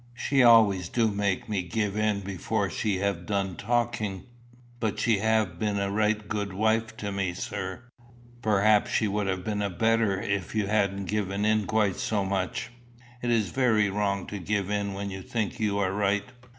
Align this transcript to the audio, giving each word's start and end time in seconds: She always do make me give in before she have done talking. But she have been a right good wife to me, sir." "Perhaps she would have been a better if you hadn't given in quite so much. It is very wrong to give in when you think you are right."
She 0.15 0.41
always 0.41 0.89
do 0.89 1.09
make 1.11 1.47
me 1.47 1.61
give 1.61 1.95
in 1.95 2.21
before 2.21 2.71
she 2.71 2.97
have 2.97 3.27
done 3.27 3.55
talking. 3.55 4.23
But 4.79 4.97
she 4.97 5.19
have 5.19 5.59
been 5.59 5.77
a 5.77 5.91
right 5.91 6.27
good 6.27 6.53
wife 6.53 6.97
to 6.97 7.11
me, 7.11 7.35
sir." 7.35 7.83
"Perhaps 8.41 8.89
she 8.89 9.07
would 9.07 9.27
have 9.27 9.43
been 9.43 9.61
a 9.61 9.69
better 9.69 10.19
if 10.19 10.55
you 10.55 10.65
hadn't 10.65 11.05
given 11.05 11.45
in 11.45 11.67
quite 11.67 11.97
so 11.97 12.25
much. 12.25 12.71
It 13.21 13.29
is 13.29 13.51
very 13.51 13.91
wrong 13.91 14.25
to 14.25 14.39
give 14.39 14.71
in 14.71 14.93
when 14.93 15.11
you 15.11 15.21
think 15.21 15.59
you 15.59 15.77
are 15.77 15.91
right." 15.93 16.25